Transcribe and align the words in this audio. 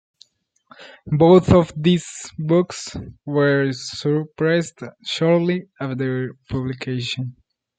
Both 1.15 1.51
of 1.51 1.71
these 1.77 2.07
books 2.39 2.97
were 3.23 3.71
suppressed 3.71 4.79
shortly 5.05 5.65
after 5.79 5.93
their 5.93 6.33
publication. 6.49 7.35